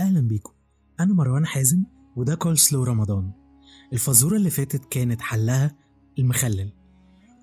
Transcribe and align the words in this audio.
أهلا 0.00 0.20
بيكم. 0.20 0.52
أنا 1.00 1.14
مروان 1.14 1.46
حازم 1.46 1.84
وده 2.16 2.34
كول 2.34 2.58
سلو 2.58 2.82
رمضان. 2.82 3.32
الفزورة 3.92 4.36
اللي 4.36 4.50
فاتت 4.50 4.84
كانت 4.84 5.20
حلها 5.20 5.76
المخلل 6.18 6.72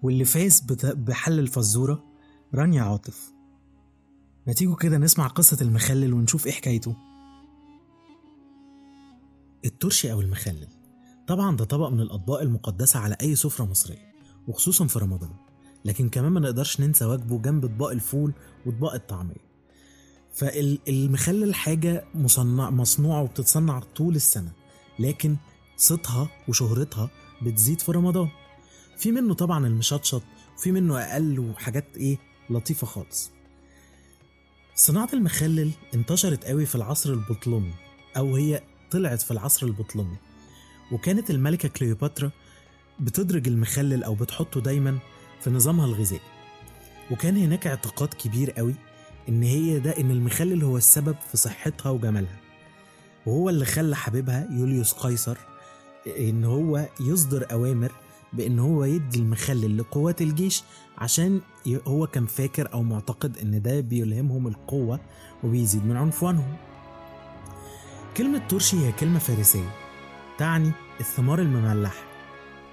واللي 0.04 0.26
فاز 0.26 0.62
بحل 0.84 1.40
الفزورة 1.40 2.04
رانيا 2.56 2.82
عاطف. 2.82 3.34
ما 4.48 4.54
تيجوا 4.54 4.76
كده 4.76 4.98
نسمع 4.98 5.28
قصة 5.28 5.58
المخلل 5.62 6.14
ونشوف 6.14 6.48
إيه 6.48 6.52
حكايته. 6.54 6.96
الترشي 9.66 10.12
أو 10.12 10.22
المخلل. 10.22 10.68
طبعا 11.28 11.56
ده 11.56 11.66
طبق 11.66 11.90
من 11.90 12.00
الأطباق 12.00 12.42
المقدسة 12.42 13.00
على 13.00 13.18
أي 13.22 13.36
سفرة 13.36 13.66
مصرية 13.66 14.14
وخصوصا 14.48 14.88
في 14.88 15.00
رمضان. 15.00 15.34
لكن 15.86 16.10
كمان 16.10 16.32
ما 16.32 16.40
نقدرش 16.40 16.82
ننسى 16.82 17.06
واجبه 17.06 17.38
جنب 17.42 17.66
اطباق 17.66 17.90
الفول 17.90 18.34
واطباق 18.66 18.94
الطعمية. 18.94 19.47
فالمخلل 20.34 21.56
حاجة 21.56 22.06
مصنع 22.16 22.70
مصنوعة 22.70 23.22
وبتتصنع 23.22 23.80
طول 23.80 24.16
السنة 24.16 24.52
لكن 25.00 25.38
صيتها 25.78 26.30
وشهرتها 26.48 27.10
بتزيد 27.42 27.82
في 27.82 27.92
رمضان. 27.92 28.30
في 28.98 29.12
منه 29.12 29.34
طبعا 29.34 29.68
المشطشط 29.68 30.24
وفي 30.58 30.72
منه 30.72 31.00
أقل 31.00 31.40
وحاجات 31.40 31.86
إيه 31.98 32.18
لطيفة 32.50 32.88
خالص. 32.88 33.32
صناعة 34.76 35.10
المخلل 35.14 35.72
انتشرت 35.94 36.46
قوي 36.46 36.66
في 36.66 36.76
العصر 36.76 37.14
البطلمي 37.14 37.74
أو 38.18 38.36
هي 38.36 38.64
طلعت 38.92 39.22
في 39.22 39.32
العصر 39.32 39.66
البطلمي 39.66 40.18
وكانت 40.92 41.30
الملكة 41.30 41.70
كليوباترا 41.70 42.32
بتدرج 43.00 43.48
المخلل 43.48 44.04
أو 44.04 44.16
بتحطه 44.16 44.62
دايما 44.62 45.00
في 45.42 45.50
نظامها 45.50 45.86
الغذائي. 45.86 46.22
وكان 47.12 47.38
هناك 47.38 47.68
اعتقاد 47.68 48.14
كبير 48.14 48.52
قوي 48.52 48.76
إن 49.30 49.44
هي 49.44 49.80
ده 49.80 49.92
إن 50.00 50.12
المخلل 50.12 50.64
هو 50.64 50.78
السبب 50.78 51.16
في 51.32 51.38
صحتها 51.38 51.90
وجمالها. 51.90 52.36
وهو 53.26 53.50
اللي 53.50 53.66
خلى 53.66 53.96
حبيبها 53.96 54.48
يوليوس 54.52 54.94
قيصر 54.94 55.38
إن 56.20 56.44
هو 56.44 56.86
يصدر 57.00 57.46
أوامر 57.52 57.92
بإن 58.34 58.60
هو 58.60 58.84
يدي 58.84 59.20
المخلل 59.20 59.78
لقوات 59.78 60.22
الجيش 60.22 60.64
عشان 60.98 61.42
هو 61.88 62.08
كان 62.08 62.26
فاكر 62.26 62.74
أو 62.74 62.84
معتقد 62.84 63.38
إن 63.38 63.62
ده 63.62 63.80
بيلهمهم 63.80 64.48
القوة 64.48 65.00
وبيزيد 65.44 65.86
من 65.86 65.98
عنفوانهم. 65.98 66.56
كلمة 68.18 68.48
ترشي 68.48 68.78
هي 68.88 68.92
كلمة 68.92 69.20
فارسية 69.20 69.70
تعني 70.38 70.72
الثمار 71.00 71.40
المملحة 71.40 72.04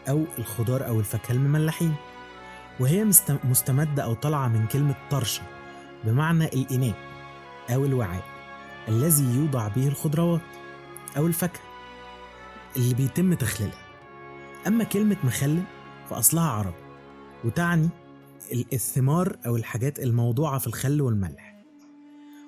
أو 0.09 0.25
الخضار 0.39 0.87
أو 0.87 1.01
الفاكهة 1.01 1.33
المملحين. 1.33 1.95
وهي 2.81 3.05
مست- 3.05 3.39
مستمدة 3.45 4.03
أو 4.05 4.15
طالعة 4.15 4.49
من 4.49 4.67
كلمة 4.67 4.95
طرشة 5.11 5.43
بمعنى 6.07 6.45
الإناء 6.45 6.95
أو 7.71 7.85
الوعاء 7.85 8.25
الذي 8.89 9.25
يوضع 9.25 9.69
به 9.69 9.89
الخضروات 9.89 10.41
أو 11.17 11.27
الفاكهة 11.27 11.63
اللي 12.77 12.95
بيتم 12.95 13.35
تخليلها. 13.35 13.85
أما 14.67 14.85
كلمة 14.85 15.17
مخلل 15.25 15.63
فأصلها 16.11 16.51
عربي 16.51 16.77
وتعني 17.45 17.89
ال- 18.53 18.67
الثمار 18.73 19.37
أو 19.47 19.57
الحاجات 19.57 19.99
الموضوعة 19.99 20.59
في 20.59 20.67
الخل 20.67 21.01
والملح. 21.03 21.65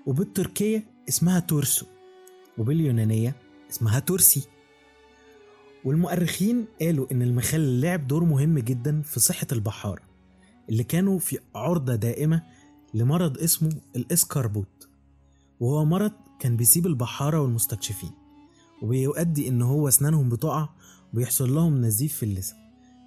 وبالتركية 0.07 0.85
اسمها 1.09 1.41
تورسو 1.41 1.87
وباليونانية 2.59 3.35
اسمها 3.71 3.99
تورسي. 3.99 4.43
والمؤرخين 5.85 6.67
قالوا 6.81 7.07
إن 7.13 7.23
المخلل 7.23 7.81
لعب 7.81 8.07
دور 8.07 8.25
مهم 8.25 8.59
جدا 8.59 9.03
في 9.03 9.21
صحة 9.21 9.47
البحارة 9.53 10.03
اللي 10.69 10.85
كانوا 10.85 11.19
في 11.19 11.39
عرضة 11.55 11.95
دائمة 11.95 12.43
لمرض 12.97 13.39
اسمه 13.39 13.73
الاسكربوت 13.97 14.89
وهو 15.61 15.85
مرض 15.85 16.13
كان 16.41 16.57
بيسيب 16.57 16.87
البحارة 16.87 17.41
والمستكشفين 17.41 18.11
وبيؤدي 18.83 19.49
إن 19.49 19.63
هو 19.63 19.89
أسنانهم 19.89 20.29
بتقع 20.29 20.69
وبيحصل 21.13 21.55
لهم 21.55 21.81
نزيف 21.81 22.15
في 22.15 22.23
اللسان 22.23 22.59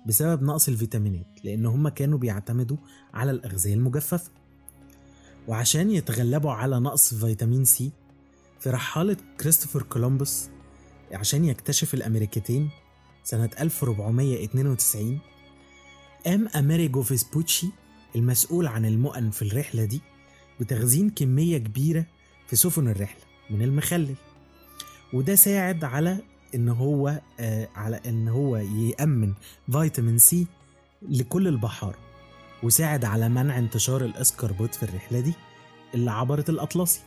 بسبب 0.08 0.44
نقص 0.44 0.68
الفيتامينات 0.68 1.28
لأن 1.44 1.66
هم 1.66 1.90
كانوا 1.90 2.18
بيعتمدوا 2.18 2.78
على 3.14 3.32
الأغذية 3.32 3.74
المجففة. 3.74 4.32
وعشان 5.48 5.92
يتغلبوا 5.92 6.52
على 6.52 6.80
نقص 6.80 7.14
فيتامين 7.14 7.66
سي 7.66 7.92
في 8.60 8.70
رحالة 8.70 9.18
كريستوفر 9.40 9.84
كولومبوس 9.84 10.48
عشان 11.12 11.46
يكتشف 11.46 11.94
الأمريكتين 11.94 12.70
سنة 13.24 13.50
1492 13.60 15.20
قام 16.26 16.48
أميريجو 16.48 17.02
فيسبوتشي 17.02 17.68
المسؤول 18.16 18.68
عن 18.68 18.86
المؤن 18.86 19.30
في 19.30 19.42
الرحلة 19.42 19.86
دي 19.86 20.02
بتخزين 20.60 21.10
كمية 21.10 21.58
كبيرة 21.58 22.06
في 22.48 22.56
سفن 22.56 22.88
الرحلة 22.88 23.22
من 23.50 23.62
المخلل. 23.62 24.16
وده 25.14 25.36
ساعد 25.36 25.84
على 25.84 26.18
إن 26.56 26.70
هو 26.70 27.22
آه 27.40 27.70
على 27.76 28.02
إن 28.06 28.28
هو 28.28 28.58
يأمن 28.58 29.34
فيتامين 29.72 30.18
سي 30.18 30.48
لكل 31.02 31.48
البحارة 31.48 31.98
وساعد 32.64 33.06
على 33.06 33.30
منع 33.30 33.58
انتشار 33.58 34.06
الإسكربوت 34.06 34.76
في 34.76 34.84
الرحلة 34.84 35.20
دي 35.20 35.34
اللي 35.94 36.12
عبرت 36.12 36.50
الأطلسي. 36.50 37.00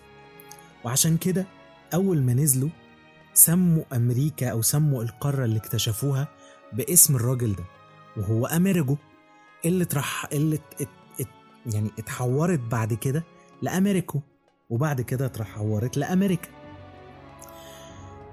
وعشان 0.85 1.17
كده 1.17 1.47
أول 1.95 2.23
ما 2.23 2.35
نزلوا 2.35 2.69
سموا 3.35 3.83
أمريكا 3.97 4.49
أو 4.49 4.63
سموا 4.63 5.03
القارة 5.03 5.45
اللي 5.45 5.59
اكتشفوها 5.59 6.29
باسم 6.73 7.17
الراجل 7.17 7.53
ده 7.55 7.65
وهو 8.17 8.47
أميريجو. 8.47 8.97
اللي 9.65 9.85
ترح 9.85 10.27
اللي 10.33 10.57
ات... 10.81 10.89
ات... 11.21 11.29
يعني 11.75 11.91
اتحورت 11.99 12.61
بعد 12.61 12.95
كده 12.95 13.25
لأمريكو 13.63 14.21
وبعد 14.71 15.01
كده 15.01 15.27
اتحورت 15.27 15.97
لأمريكا. 15.97 16.49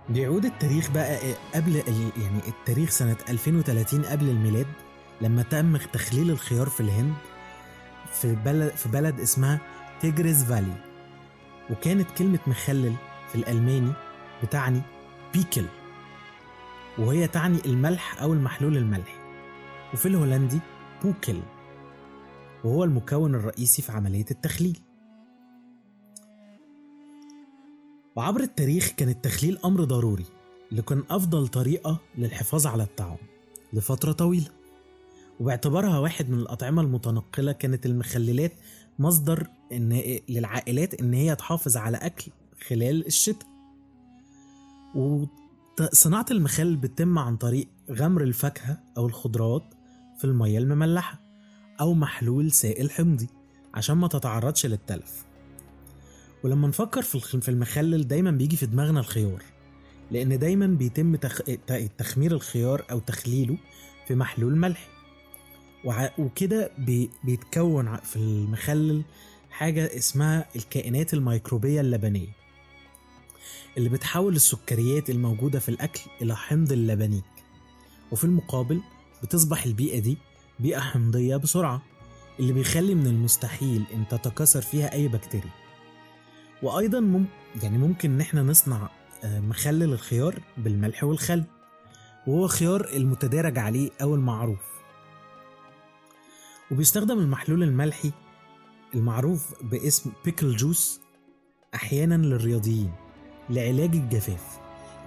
بيعود 0.09 0.45
التاريخ 0.45 0.91
بقى 0.91 1.17
إيه 1.21 1.35
قبل 1.55 1.75
ال... 1.77 2.09
يعني 2.21 2.39
التاريخ 2.47 2.89
سنة 2.89 3.17
2030 3.29 4.05
قبل 4.05 4.29
الميلاد 4.29 4.67
لما 5.21 5.41
تم 5.43 5.77
تخليل 5.77 6.31
الخيار 6.31 6.69
في 6.69 6.79
الهند 6.79 7.13
في 8.13 8.35
بلد 8.35 8.69
في 8.71 8.89
بلد 8.89 9.19
اسمها 9.19 9.59
تيجريس 10.01 10.43
فالي. 10.43 10.73
وكانت 11.69 12.11
كلمة 12.11 12.39
مخلل 12.47 12.93
في 13.29 13.35
الألماني 13.35 13.91
بتعني 14.43 14.81
بيكل 15.33 15.65
وهي 16.97 17.27
تعني 17.27 17.57
الملح 17.65 18.21
أو 18.21 18.33
المحلول 18.33 18.77
الملحي 18.77 19.19
وفي 19.93 20.07
الهولندي 20.07 20.59
بوكل 21.03 21.39
وهو 22.63 22.83
المكون 22.83 23.35
الرئيسي 23.35 23.81
في 23.81 23.91
عملية 23.91 24.25
التخليل. 24.31 24.79
وعبر 28.15 28.39
التاريخ 28.39 28.89
كان 28.97 29.09
التخليل 29.09 29.57
أمر 29.65 29.83
ضروري 29.83 30.25
لكن 30.71 31.03
أفضل 31.09 31.47
طريقة 31.47 31.99
للحفاظ 32.17 32.67
على 32.67 32.83
الطعام 32.83 33.17
لفترة 33.73 34.11
طويلة. 34.11 34.47
وباعتبارها 35.39 35.99
واحد 35.99 36.29
من 36.29 36.39
الأطعمة 36.39 36.81
المتنقلة 36.81 37.51
كانت 37.51 37.85
المخللات 37.85 38.53
مصدر 38.99 39.47
إن 39.71 40.19
للعائلات 40.29 40.93
إن 40.93 41.13
هي 41.13 41.35
تحافظ 41.35 41.77
على 41.77 41.97
أكل 41.97 42.31
خلال 42.67 43.07
الشتاء. 43.07 43.49
وصناعة 44.95 46.25
المخلل 46.31 46.75
بتتم 46.75 47.19
عن 47.19 47.37
طريق 47.37 47.67
غمر 47.91 48.23
الفاكهة 48.23 48.83
أو 48.97 49.05
الخضروات 49.05 49.63
في 50.19 50.25
المية 50.25 50.57
المملحة 50.57 51.21
أو 51.81 51.93
محلول 51.93 52.51
سائل 52.51 52.91
حمضي 52.91 53.27
عشان 53.73 53.97
ما 53.97 54.07
تتعرضش 54.07 54.65
للتلف. 54.65 55.25
ولما 56.43 56.67
نفكر 56.67 57.01
في 57.01 57.49
المخلل 57.49 58.07
دايما 58.07 58.31
بيجي 58.31 58.57
في 58.57 58.65
دماغنا 58.65 58.99
الخيار 58.99 59.43
لأن 60.11 60.39
دايما 60.39 60.67
بيتم 60.67 61.15
تخ... 61.15 61.41
تخمير 61.97 62.31
الخيار 62.31 62.85
أو 62.91 62.99
تخليله 62.99 63.57
في 64.07 64.15
محلول 64.15 64.55
ملحي 64.55 64.89
وع... 65.85 66.09
وكده 66.17 66.71
بي... 66.77 67.09
بيتكون 67.23 67.97
في 67.97 68.15
المخلل 68.15 69.03
حاجة 69.51 69.97
اسمها 69.97 70.45
الكائنات 70.55 71.13
الميكروبية 71.13 71.81
اللبنية 71.81 72.39
اللي 73.77 73.89
بتحول 73.89 74.35
السكريات 74.35 75.09
الموجودة 75.09 75.59
في 75.59 75.69
الأكل 75.69 76.01
إلى 76.21 76.35
حمض 76.35 76.71
اللبنيك. 76.71 77.23
وفي 78.11 78.23
المقابل 78.23 78.81
بتصبح 79.23 79.65
البيئة 79.65 79.99
دي 79.99 80.17
بيئة 80.59 80.79
حمضية 80.79 81.35
بسرعة 81.37 81.81
اللي 82.39 82.53
بيخلي 82.53 82.95
من 82.95 83.07
المستحيل 83.07 83.83
إن 83.93 84.07
تتكاثر 84.07 84.61
فيها 84.61 84.93
أي 84.93 85.07
بكتيريا. 85.07 85.51
وأيضا 86.63 86.99
مم 86.99 87.25
يعني 87.63 87.77
ممكن 87.77 88.11
إن 88.11 88.21
إحنا 88.21 88.43
نصنع 88.43 88.89
آه، 89.23 89.39
مخلل 89.39 89.93
الخيار 89.93 90.39
بالملح 90.57 91.03
والخل 91.03 91.43
وهو 92.27 92.47
خيار 92.47 92.87
المتدارج 92.93 93.59
عليه 93.59 93.89
أو 94.01 94.15
المعروف. 94.15 94.59
وبيستخدم 96.71 97.19
المحلول 97.19 97.63
الملحي 97.63 98.11
المعروف 98.95 99.63
باسم 99.63 100.11
بيكل 100.25 100.55
جوس 100.55 101.01
أحيانا 101.75 102.15
للرياضيين 102.15 102.91
لعلاج 103.49 103.95
الجفاف. 103.95 104.59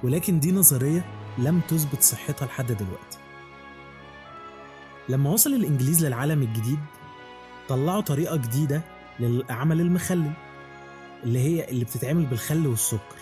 ولكن 0.03 0.41
دي 0.41 0.53
نظرية 0.53 1.05
لم 1.39 1.61
تثبت 1.69 2.03
صحتها 2.03 2.47
لحد 2.47 2.73
دلوقتي. 2.73 3.22
لما 5.09 5.31
وصل 5.31 5.55
الإنجليز 5.55 6.05
للعالم 6.05 6.43
الجديد 6.43 6.79
طلعوا 7.69 8.01
طريقة 8.01 8.37
جديدة 8.37 8.83
لعمل 9.21 9.81
المخلل 9.81 10.33
اللي 11.25 11.39
هي 11.39 11.69
اللي 11.71 11.85
بتتعمل 11.85 12.27
بالخل 12.27 12.67
والسكر 12.67 13.17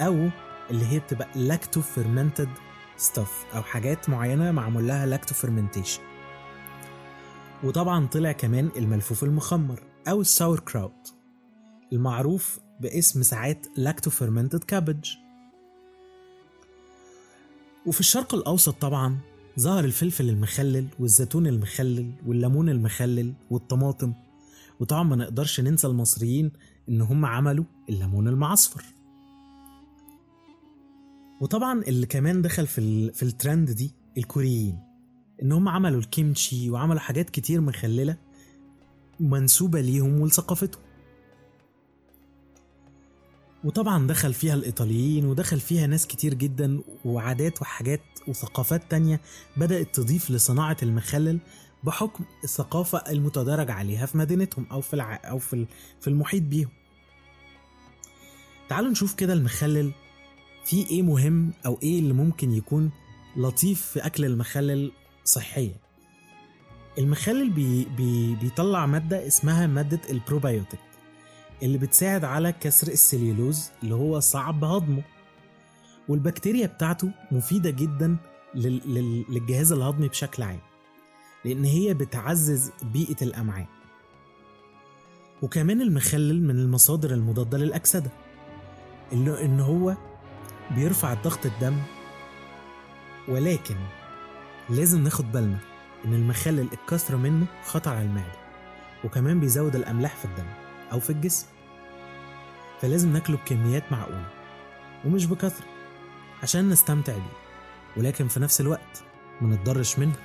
أو 0.00 0.28
اللي 0.70 0.86
هي 0.86 0.98
بتبقى 0.98 1.28
lacto-fermented 1.34 2.48
stuff 2.96 3.44
أو 3.54 3.62
حاجات 3.62 4.10
معينة 4.10 4.52
معمول 4.52 4.88
لها 4.88 5.06
lacto-fermentation 5.06 6.02
وطبعا 7.64 8.06
طلع 8.06 8.32
كمان 8.32 8.70
الملفوف 8.76 9.24
المخمر 9.24 9.80
أو 10.08 10.20
ال 10.20 10.60
sauerkraut 10.60 11.14
المعروف 11.92 12.58
باسم 12.80 13.22
ساعات 13.22 13.66
lacto-fermented 13.76 14.64
cabbage 14.64 15.16
وفي 17.86 18.00
الشرق 18.00 18.34
الأوسط 18.34 18.74
طبعا 18.80 19.18
ظهر 19.60 19.84
الفلفل 19.84 20.28
المخلل 20.28 20.86
والزيتون 20.98 21.46
المخلل 21.46 22.12
والليمون 22.26 22.68
المخلل 22.68 23.32
والطماطم. 23.50 24.12
وطبعا 24.80 25.02
ما 25.02 25.16
نقدرش 25.16 25.60
ننسى 25.60 25.86
المصريين 25.86 26.52
إن 26.88 27.00
هم 27.00 27.24
عملوا 27.24 27.64
الليمون 27.88 28.28
المعصفر. 28.28 28.84
وطبعا 31.40 31.82
اللي 31.82 32.06
كمان 32.06 32.42
دخل 32.42 32.66
في. 32.66 33.12
في 33.12 33.22
الترند 33.22 33.70
دي 33.70 33.92
الكوريين. 34.18 34.78
إن 35.42 35.52
هم 35.52 35.68
عملوا 35.68 36.00
الكيمتشي 36.00 36.70
وعملوا 36.70 37.00
حاجات 37.00 37.30
كتير 37.30 37.60
مخللة 37.60 38.16
منسوبة 39.20 39.80
ليهم 39.80 40.20
ولثقافتهم. 40.20 40.85
وطبعا 43.66 44.06
دخل 44.06 44.34
فيها 44.34 44.54
الإيطاليين 44.54 45.24
ودخل 45.24 45.60
فيها 45.60 45.86
ناس 45.86 46.06
كتير 46.06 46.34
جدا 46.34 46.80
وعادات 47.04 47.62
وحاجات 47.62 48.00
وثقافات 48.28 48.90
تانية 48.90 49.20
بدأت 49.56 49.94
تضيف 49.94 50.30
لصناعة 50.30 50.76
المخلل 50.82 51.38
بحكم 51.84 52.24
الثقافة 52.44 52.98
المتدرج 52.98 53.70
عليها 53.70 54.06
في 54.06 54.18
مدينتهم 54.18 54.66
أو 54.72 54.80
في 54.80 54.94
الع... 54.94 55.20
أو 55.24 55.38
في 55.38 55.66
في 56.00 56.08
المحيط 56.08 56.42
بيهم. 56.42 56.68
تعالوا 58.68 58.90
نشوف 58.90 59.14
كده 59.14 59.32
المخلل 59.32 59.92
فيه 60.64 60.86
إيه 60.86 61.02
مهم 61.02 61.52
أو 61.66 61.78
إيه 61.82 61.98
اللي 61.98 62.12
ممكن 62.12 62.52
يكون 62.52 62.90
لطيف 63.36 63.82
في 63.82 64.06
أكل 64.06 64.24
المخلل 64.24 64.92
صحيا. 65.24 65.74
المخلل 66.98 67.50
بي... 67.50 67.84
بي... 67.84 68.34
بيطلع 68.34 68.86
مادة 68.86 69.26
اسمها 69.26 69.66
مادة 69.66 70.00
البروبايوتيك 70.10 70.80
اللي 71.62 71.78
بتساعد 71.78 72.24
على 72.24 72.52
كسر 72.52 72.88
السليولوز 72.88 73.70
اللي 73.82 73.94
هو 73.94 74.20
صعب 74.20 74.64
هضمه. 74.64 75.02
والبكتيريا 76.08 76.66
بتاعته 76.66 77.10
مفيدة 77.32 77.70
جدا 77.70 78.16
للجهاز 78.54 79.72
الهضمي 79.72 80.08
بشكل 80.08 80.42
عام 80.42 80.60
لأن 81.44 81.64
هي 81.64 81.94
بتعزز 81.94 82.70
بيئة 82.82 83.16
الأمعاء. 83.22 83.66
وكمان 85.42 85.80
المخلل 85.80 86.42
من 86.42 86.58
المصادر 86.58 87.10
المضادة 87.10 87.58
للأكسدة 87.58 88.10
اللي 89.12 89.44
إن 89.44 89.60
هو 89.60 89.96
بيرفع 90.70 91.14
ضغط 91.14 91.46
الدم 91.46 91.76
ولكن 93.28 93.76
لازم 94.70 95.02
ناخد 95.02 95.32
بالنا 95.32 95.58
إن 96.04 96.14
المخلل 96.14 96.68
الكثرة 96.72 97.16
منه 97.16 97.46
خطر 97.64 97.90
على 97.90 98.02
المعدة 98.02 98.38
وكمان 99.04 99.40
بيزود 99.40 99.76
الأملاح 99.76 100.16
في 100.16 100.24
الدم. 100.24 100.65
أو 100.92 101.00
في 101.00 101.10
الجسم. 101.10 101.46
فلازم 102.80 103.12
ناكله 103.12 103.36
بكميات 103.36 103.92
معقولة 103.92 104.28
ومش 105.04 105.26
بكثرة 105.26 105.66
عشان 106.42 106.68
نستمتع 106.68 107.14
بيه 107.14 107.36
ولكن 107.96 108.28
في 108.28 108.40
نفس 108.40 108.60
الوقت 108.60 109.04
ما 109.40 109.56
نتضرش 109.56 109.98
منه. 109.98 110.16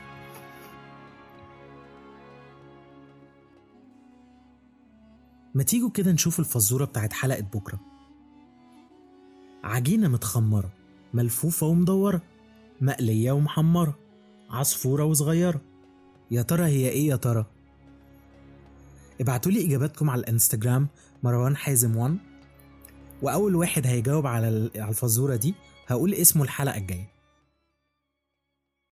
ما 5.55 5.63
تيجوا 5.63 5.89
كده 5.89 6.11
نشوف 6.11 6.39
الفزورة 6.39 6.85
بتاعت 6.85 7.13
حلقة 7.13 7.41
بكرة. 7.41 7.79
عجينة 9.63 10.07
متخمرة 10.07 10.71
ملفوفة 11.13 11.67
ومدورة 11.67 12.21
مقلية 12.81 13.31
ومحمرة 13.31 13.99
عصفورة 14.49 15.03
وصغيرة. 15.03 15.61
يا 16.31 16.41
ترى 16.41 16.63
هي 16.63 16.89
إيه 16.89 17.07
يا 17.07 17.15
ترى؟ 17.15 17.45
ابعتولي 19.21 19.65
إجاباتكم 19.65 20.09
على 20.09 20.19
الإنستجرام 20.21 20.88
مروان 21.23 21.56
حازم 21.57 21.95
1 21.97 22.18
وأول 23.21 23.56
واحد 23.56 23.88
هيجاوب 23.88 24.27
على 24.27 24.47
الفزورة 24.89 25.35
دي 25.35 25.53
هقول 25.88 26.13
اسمه 26.13 26.44
الحلقة 26.44 26.77
الجاية. 26.77 27.10